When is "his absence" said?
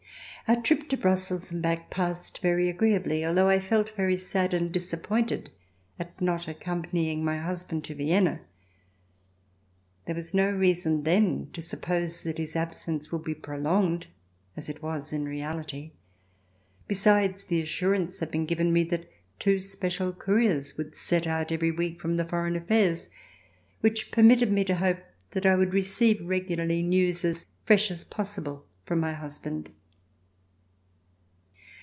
12.37-13.13